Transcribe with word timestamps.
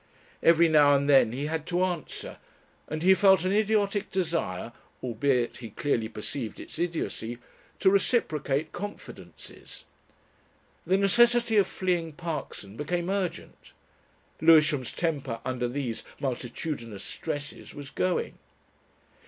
Every 0.41 0.67
now 0.67 0.95
and 0.95 1.07
then 1.07 1.31
he 1.31 1.45
had 1.45 1.67
to 1.67 1.83
answer, 1.83 2.39
and 2.87 3.03
he 3.03 3.13
felt 3.13 3.45
an 3.45 3.51
idiotic 3.51 4.09
desire 4.09 4.71
albeit 5.03 5.57
he 5.57 5.69
clearly 5.69 6.09
perceived 6.09 6.59
its 6.59 6.79
idiocy 6.79 7.37
to 7.79 7.89
reciprocate 7.91 8.71
confidences. 8.71 9.85
The 10.87 10.97
necessity 10.97 11.55
of 11.57 11.67
fleeing 11.67 12.13
Parkson 12.13 12.77
became 12.77 13.11
urgent 13.11 13.73
Lewisham's 14.41 14.91
temper 14.91 15.39
under 15.45 15.67
these 15.67 16.03
multitudinous 16.19 17.03
stresses 17.03 17.75
was 17.75 17.91
going. 17.91 18.39